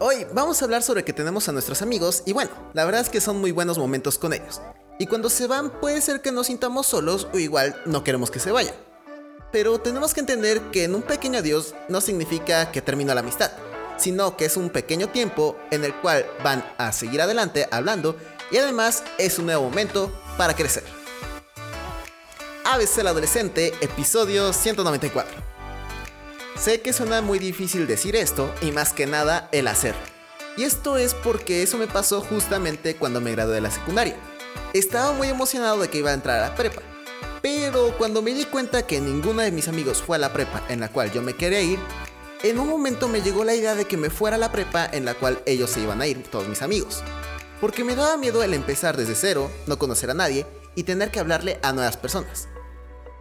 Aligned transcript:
Hoy 0.00 0.26
vamos 0.32 0.60
a 0.60 0.64
hablar 0.64 0.82
sobre 0.82 1.04
que 1.04 1.12
tenemos 1.12 1.48
a 1.48 1.52
nuestros 1.52 1.80
amigos 1.80 2.24
y 2.26 2.32
bueno, 2.32 2.50
la 2.72 2.84
verdad 2.84 3.00
es 3.02 3.08
que 3.08 3.20
son 3.20 3.40
muy 3.40 3.52
buenos 3.52 3.78
momentos 3.78 4.18
con 4.18 4.32
ellos. 4.32 4.60
Y 4.98 5.06
cuando 5.06 5.30
se 5.30 5.46
van 5.46 5.70
puede 5.70 6.00
ser 6.00 6.20
que 6.20 6.32
nos 6.32 6.48
sintamos 6.48 6.88
solos 6.88 7.28
o 7.32 7.38
igual 7.38 7.80
no 7.86 8.02
queremos 8.02 8.32
que 8.32 8.40
se 8.40 8.50
vayan. 8.50 8.74
Pero 9.52 9.78
tenemos 9.78 10.12
que 10.12 10.18
entender 10.18 10.60
que 10.72 10.82
en 10.82 10.96
un 10.96 11.02
pequeño 11.02 11.38
adiós 11.38 11.76
no 11.88 12.00
significa 12.00 12.72
que 12.72 12.82
termina 12.82 13.14
la 13.14 13.20
amistad, 13.20 13.52
sino 13.96 14.36
que 14.36 14.46
es 14.46 14.56
un 14.56 14.70
pequeño 14.70 15.10
tiempo 15.10 15.56
en 15.70 15.84
el 15.84 15.94
cual 16.00 16.26
van 16.42 16.64
a 16.76 16.90
seguir 16.90 17.22
adelante 17.22 17.68
hablando 17.70 18.16
y 18.50 18.56
además 18.56 19.04
es 19.18 19.38
un 19.38 19.46
nuevo 19.46 19.62
momento 19.62 20.12
para 20.36 20.56
crecer. 20.56 20.82
ABC 22.64 22.98
el 22.98 23.06
Adolescente, 23.06 23.74
episodio 23.80 24.52
194. 24.52 25.43
Sé 26.58 26.80
que 26.80 26.92
suena 26.92 27.20
muy 27.20 27.38
difícil 27.38 27.86
decir 27.86 28.14
esto 28.14 28.52
y 28.62 28.70
más 28.70 28.92
que 28.92 29.06
nada 29.06 29.48
el 29.52 29.66
hacer. 29.66 29.94
Y 30.56 30.62
esto 30.62 30.96
es 30.96 31.12
porque 31.12 31.62
eso 31.62 31.78
me 31.78 31.88
pasó 31.88 32.20
justamente 32.20 32.94
cuando 32.94 33.20
me 33.20 33.32
gradué 33.32 33.56
de 33.56 33.60
la 33.60 33.72
secundaria. 33.72 34.16
Estaba 34.72 35.12
muy 35.12 35.28
emocionado 35.28 35.78
de 35.80 35.88
que 35.88 35.98
iba 35.98 36.10
a 36.10 36.14
entrar 36.14 36.38
a 36.38 36.48
la 36.50 36.54
prepa. 36.54 36.80
Pero 37.42 37.92
cuando 37.98 38.22
me 38.22 38.32
di 38.32 38.44
cuenta 38.44 38.86
que 38.86 39.00
ninguno 39.00 39.42
de 39.42 39.50
mis 39.50 39.68
amigos 39.68 40.00
fue 40.00 40.16
a 40.16 40.20
la 40.20 40.32
prepa 40.32 40.62
en 40.68 40.80
la 40.80 40.88
cual 40.88 41.12
yo 41.12 41.22
me 41.22 41.34
quería 41.34 41.60
ir, 41.60 41.78
en 42.44 42.58
un 42.58 42.68
momento 42.68 43.08
me 43.08 43.20
llegó 43.20 43.42
la 43.42 43.54
idea 43.54 43.74
de 43.74 43.86
que 43.86 43.96
me 43.96 44.08
fuera 44.08 44.36
a 44.36 44.38
la 44.38 44.52
prepa 44.52 44.86
en 44.86 45.04
la 45.04 45.14
cual 45.14 45.42
ellos 45.46 45.70
se 45.70 45.80
iban 45.80 46.00
a 46.00 46.06
ir, 46.06 46.22
todos 46.22 46.48
mis 46.48 46.62
amigos. 46.62 47.02
Porque 47.60 47.82
me 47.82 47.96
daba 47.96 48.16
miedo 48.16 48.42
el 48.42 48.54
empezar 48.54 48.96
desde 48.96 49.16
cero, 49.16 49.50
no 49.66 49.78
conocer 49.78 50.10
a 50.10 50.14
nadie 50.14 50.46
y 50.76 50.84
tener 50.84 51.10
que 51.10 51.20
hablarle 51.20 51.58
a 51.62 51.72
nuevas 51.72 51.96
personas. 51.96 52.48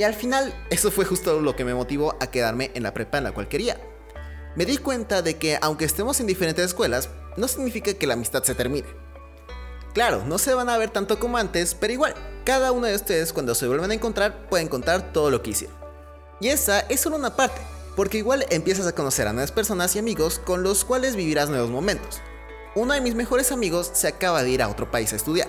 Y 0.00 0.02
al 0.02 0.14
final, 0.14 0.54
eso 0.70 0.90
fue 0.90 1.04
justo 1.04 1.42
lo 1.42 1.54
que 1.54 1.66
me 1.66 1.74
motivó 1.74 2.16
a 2.20 2.28
quedarme 2.28 2.70
en 2.72 2.84
la 2.84 2.94
prepa 2.94 3.18
en 3.18 3.24
la 3.24 3.32
cual 3.32 3.48
quería. 3.48 3.78
Me 4.56 4.64
di 4.64 4.78
cuenta 4.78 5.20
de 5.20 5.36
que 5.36 5.58
aunque 5.60 5.84
estemos 5.84 6.18
en 6.20 6.26
diferentes 6.26 6.64
escuelas, 6.64 7.10
no 7.36 7.46
significa 7.48 7.92
que 7.92 8.06
la 8.06 8.14
amistad 8.14 8.42
se 8.42 8.54
termine. 8.54 8.88
Claro, 9.92 10.24
no 10.24 10.38
se 10.38 10.54
van 10.54 10.70
a 10.70 10.78
ver 10.78 10.88
tanto 10.88 11.18
como 11.18 11.36
antes, 11.36 11.74
pero 11.74 11.92
igual, 11.92 12.14
cada 12.46 12.72
uno 12.72 12.86
de 12.86 12.96
ustedes 12.96 13.34
cuando 13.34 13.54
se 13.54 13.66
vuelvan 13.66 13.90
a 13.90 13.94
encontrar 13.94 14.48
pueden 14.48 14.68
contar 14.68 15.12
todo 15.12 15.30
lo 15.30 15.42
que 15.42 15.50
hicieron. 15.50 15.76
Y 16.40 16.48
esa 16.48 16.80
es 16.80 17.00
solo 17.00 17.16
una 17.16 17.36
parte, 17.36 17.60
porque 17.94 18.16
igual 18.16 18.46
empiezas 18.48 18.86
a 18.86 18.94
conocer 18.94 19.28
a 19.28 19.34
nuevas 19.34 19.52
personas 19.52 19.94
y 19.96 19.98
amigos 19.98 20.38
con 20.38 20.62
los 20.62 20.86
cuales 20.86 21.14
vivirás 21.14 21.50
nuevos 21.50 21.68
momentos. 21.68 22.22
Uno 22.74 22.94
de 22.94 23.02
mis 23.02 23.14
mejores 23.14 23.52
amigos 23.52 23.90
se 23.92 24.08
acaba 24.08 24.42
de 24.42 24.48
ir 24.48 24.62
a 24.62 24.70
otro 24.70 24.90
país 24.90 25.12
a 25.12 25.16
estudiar, 25.16 25.48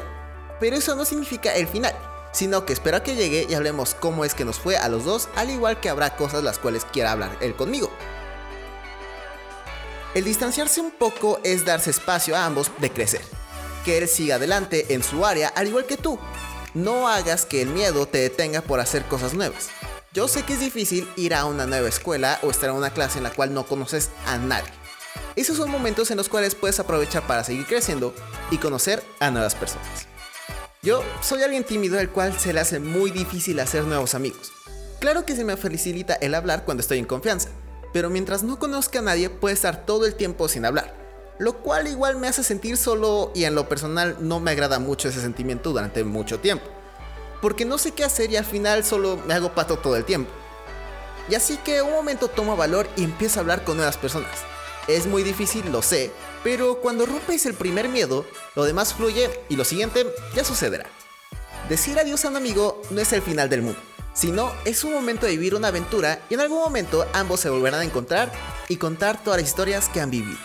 pero 0.60 0.76
eso 0.76 0.94
no 0.98 1.06
significa 1.06 1.56
el 1.56 1.70
final, 1.70 1.96
sino 2.32 2.66
que 2.66 2.74
espero 2.74 2.98
a 2.98 3.04
que 3.04 3.16
llegue 3.16 3.46
y 3.50 3.54
hablemos 3.54 3.96
cómo 3.96 4.26
es 4.26 4.34
que 4.34 4.46
nos 4.46 4.60
fue 4.60 4.78
a 4.78 4.90
los 4.90 5.06
dos, 5.06 5.30
al 5.36 5.50
igual 5.50 5.80
que 5.80 5.90
habrá 5.90 6.16
cosas 6.16 6.44
las 6.44 6.60
cuales 6.60 6.86
quiera 6.86 7.12
hablar 7.12 7.38
él 7.42 7.56
conmigo. 7.56 7.92
El 10.14 10.26
distanciarse 10.26 10.82
un 10.82 10.92
poco 10.92 11.40
es 11.44 11.64
darse 11.64 11.90
espacio 11.90 12.36
a 12.36 12.46
ambos 12.46 12.70
de 12.80 12.92
crecer. 12.92 13.22
Que 13.86 13.98
él 13.98 14.08
siga 14.10 14.36
adelante 14.36 14.94
en 14.94 15.04
su 15.04 15.26
área 15.26 15.48
al 15.50 15.68
igual 15.68 15.86
que 15.86 15.98
tú. 15.98 16.20
No 16.74 17.08
hagas 17.08 17.46
que 17.46 17.62
el 17.62 17.70
miedo 17.70 18.06
te 18.06 18.18
detenga 18.18 18.62
por 18.62 18.80
hacer 18.80 19.06
cosas 19.06 19.34
nuevas. 19.34 19.70
Yo 20.14 20.28
sé 20.28 20.44
que 20.44 20.54
es 20.54 20.60
difícil 20.60 21.10
ir 21.16 21.34
a 21.34 21.46
una 21.46 21.66
nueva 21.66 21.88
escuela 21.88 22.40
o 22.44 22.52
estar 22.52 22.70
en 22.70 22.76
una 22.76 22.90
clase 22.90 23.20
en 23.20 23.24
la 23.24 23.32
cual 23.32 23.54
no 23.54 23.66
conoces 23.66 24.10
a 24.26 24.38
nadie. 24.38 24.70
Esos 25.38 25.56
son 25.56 25.72
momentos 25.72 26.12
en 26.12 26.18
los 26.18 26.28
cuales 26.28 26.56
puedes 26.56 26.80
aprovechar 26.82 27.26
para 27.26 27.46
seguir 27.46 27.66
creciendo 27.66 28.14
y 28.52 28.58
conocer 28.58 29.02
a 29.22 29.32
nuevas 29.32 29.56
personas. 29.56 30.11
Yo 30.84 31.04
soy 31.22 31.44
alguien 31.44 31.64
tímido 31.64 32.00
al 32.00 32.10
cual 32.10 32.34
se 32.40 32.54
le 32.54 32.60
hace 32.60 32.80
muy 32.80 33.12
difícil 33.12 33.60
hacer 33.60 33.84
nuevos 33.84 34.16
amigos. 34.16 34.52
Claro 35.00 35.28
que 35.28 35.36
se 35.36 35.44
me 35.44 35.56
facilita 35.56 36.16
el 36.16 36.34
hablar 36.34 36.66
cuando 36.66 36.82
estoy 36.82 36.98
en 36.98 37.06
confianza, 37.06 37.50
pero 37.94 38.10
mientras 38.10 38.42
no 38.42 38.58
conozca 38.58 38.98
a 38.98 39.04
nadie 39.04 39.30
puede 39.30 39.54
estar 39.54 39.86
todo 39.86 40.08
el 40.08 40.16
tiempo 40.16 40.48
sin 40.50 40.66
hablar, 40.66 40.96
lo 41.38 41.60
cual 41.60 41.88
igual 41.88 42.18
me 42.18 42.28
hace 42.28 42.44
sentir 42.44 42.78
solo 42.78 43.32
y 43.36 43.44
en 43.44 43.54
lo 43.54 43.70
personal 43.70 44.18
no 44.22 44.40
me 44.40 44.50
agrada 44.50 44.80
mucho 44.80 45.10
ese 45.10 45.22
sentimiento 45.22 45.70
durante 45.70 46.04
mucho 46.04 46.40
tiempo, 46.40 46.66
porque 47.44 47.64
no 47.64 47.78
sé 47.78 47.92
qué 47.92 48.04
hacer 48.04 48.32
y 48.32 48.38
al 48.38 48.46
final 48.46 48.84
solo 48.84 49.20
me 49.28 49.36
hago 49.36 49.54
pato 49.54 49.78
todo 49.78 49.98
el 49.98 50.04
tiempo. 50.04 50.32
Y 51.30 51.36
así 51.36 51.58
que 51.58 51.84
un 51.84 51.92
momento 51.92 52.28
tomo 52.28 52.58
valor 52.58 52.88
y 52.96 53.04
empiezo 53.04 53.40
a 53.40 53.42
hablar 53.42 53.64
con 53.64 53.78
nuevas 53.78 53.98
personas. 53.98 54.51
Es 54.88 55.06
muy 55.06 55.24
difícil, 55.24 55.72
lo 55.72 55.82
sé, 55.82 56.12
pero 56.44 56.80
cuando 56.82 57.06
rompes 57.06 57.46
el 57.46 57.54
primer 57.54 57.88
miedo, 57.88 58.26
lo 58.56 58.64
demás 58.64 58.94
fluye 58.94 59.30
y 59.48 59.56
lo 59.56 59.64
siguiente 59.64 60.08
ya 60.36 60.44
sucederá. 60.44 60.86
Decir 61.70 62.00
adiós 62.00 62.26
a 62.26 62.30
un 62.30 62.36
amigo 62.36 62.82
no 62.90 63.00
es 63.00 63.14
el 63.14 63.22
final 63.22 63.48
del 63.48 63.62
mundo, 63.62 63.80
sino 64.14 64.52
es 64.66 64.84
un 64.84 64.94
momento 64.94 65.26
de 65.26 65.34
vivir 65.34 65.56
una 65.56 65.68
aventura 65.68 66.22
y 66.30 66.34
en 66.34 66.42
algún 66.42 66.60
momento 66.60 67.06
ambos 67.14 67.40
se 67.40 67.50
volverán 67.50 67.82
a 67.82 67.86
encontrar 67.86 68.32
y 68.68 68.78
contar 68.78 69.24
todas 69.24 69.40
las 69.40 69.50
historias 69.50 69.88
que 69.88 70.02
han 70.02 70.10
vivido. 70.10 70.40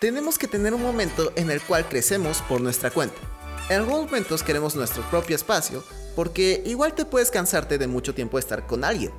Tenemos 0.00 0.38
que 0.38 0.48
tener 0.48 0.74
un 0.74 0.82
momento 0.82 1.32
en 1.36 1.50
el 1.50 1.60
cual 1.60 1.88
crecemos 1.88 2.42
por 2.42 2.60
nuestra 2.60 2.90
cuenta. 2.90 3.16
En 3.68 3.80
algunos 3.80 4.06
momentos 4.06 4.42
queremos 4.42 4.74
nuestro 4.74 5.02
propio 5.10 5.36
espacio 5.36 5.82
porque 6.16 6.62
igual 6.66 6.94
te 6.94 7.04
puedes 7.04 7.30
cansarte 7.30 7.78
de 7.78 7.86
mucho 7.86 8.14
tiempo 8.14 8.38
estar 8.38 8.66
con 8.66 8.82
alguien. 8.82 9.12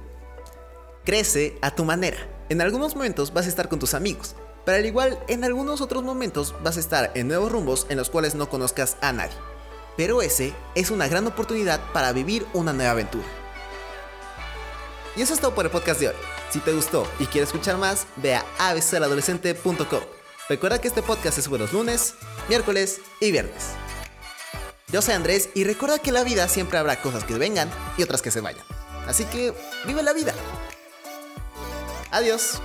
Crece 1.05 1.57
a 1.61 1.73
tu 1.73 1.85
manera. 1.85 2.38
En 2.49 2.61
algunos 2.61 2.95
momentos 2.95 3.31
vas 3.31 3.45
a 3.45 3.49
estar 3.49 3.69
con 3.69 3.77
tus 3.77 3.93
amigos, 3.93 4.35
pero 4.65 4.79
al 4.79 4.85
igual, 4.85 5.19
en 5.27 5.43
algunos 5.43 5.81
otros 5.81 6.03
momentos 6.03 6.55
vas 6.63 6.77
a 6.77 6.79
estar 6.79 7.11
en 7.13 7.27
nuevos 7.27 7.51
rumbos 7.51 7.85
en 7.89 7.97
los 7.97 8.09
cuales 8.09 8.33
no 8.33 8.49
conozcas 8.49 8.97
a 9.01 9.13
nadie. 9.13 9.35
Pero 9.95 10.23
ese 10.23 10.53
es 10.73 10.89
una 10.89 11.07
gran 11.07 11.27
oportunidad 11.27 11.79
para 11.93 12.11
vivir 12.11 12.47
una 12.53 12.73
nueva 12.73 12.91
aventura. 12.91 13.25
Y 15.15 15.21
eso 15.21 15.35
es 15.35 15.39
todo 15.39 15.53
por 15.53 15.65
el 15.65 15.71
podcast 15.71 15.99
de 15.99 16.07
hoy. 16.07 16.15
Si 16.49 16.59
te 16.59 16.73
gustó 16.73 17.05
y 17.19 17.27
quieres 17.27 17.49
escuchar 17.49 17.77
más, 17.77 18.07
ve 18.15 18.33
a 18.33 18.43
abcaladolescente.com. 18.57 20.01
Recuerda 20.47 20.81
que 20.81 20.87
este 20.87 21.03
podcast 21.03 21.35
se 21.35 21.43
sube 21.43 21.59
los 21.59 21.71
lunes, 21.71 22.15
miércoles 22.47 22.99
y 23.19 23.31
viernes. 23.31 23.73
Yo 24.91 25.03
soy 25.03 25.13
Andrés 25.13 25.49
y 25.53 25.65
recuerda 25.65 25.99
que 25.99 26.09
en 26.09 26.15
la 26.15 26.23
vida 26.23 26.47
siempre 26.47 26.79
habrá 26.79 26.99
cosas 26.99 27.23
que 27.23 27.35
vengan 27.35 27.69
y 27.95 28.01
otras 28.01 28.23
que 28.23 28.31
se 28.31 28.41
vayan. 28.41 28.65
Así 29.07 29.25
que 29.25 29.53
vive 29.85 30.01
la 30.01 30.13
vida. 30.13 30.33
Adiós. 32.11 32.59